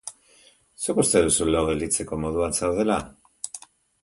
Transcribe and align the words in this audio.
Zuk 0.85 1.01
uste 1.03 1.21
duzu 1.27 1.47
lo 1.49 1.61
gelditzeko 1.67 2.19
moduan 2.25 2.57
zaudela? 2.61 2.99